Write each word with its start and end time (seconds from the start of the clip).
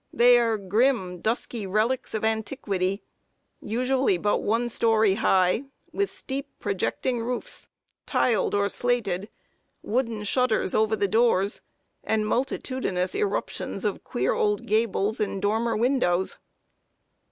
They 0.11 0.39
are 0.39 0.57
grim, 0.57 1.19
dusky 1.19 1.67
relics 1.67 2.15
of 2.15 2.25
antiquity, 2.25 3.03
usually 3.61 4.17
but 4.17 4.39
one 4.41 4.67
story 4.67 5.13
high, 5.13 5.65
with 5.93 6.09
steep 6.09 6.47
projecting 6.59 7.19
roofs, 7.21 7.67
tiled 8.07 8.55
or 8.55 8.67
slated, 8.67 9.29
wooden 9.83 10.23
shutters 10.23 10.73
over 10.73 10.95
the 10.95 11.07
doors, 11.07 11.61
and 12.03 12.25
multitudinous 12.25 13.13
eruptions 13.13 13.85
of 13.85 14.03
queer 14.03 14.33
old 14.33 14.65
gables 14.65 15.19
and 15.19 15.39
dormer 15.39 15.77
windows. 15.77 16.39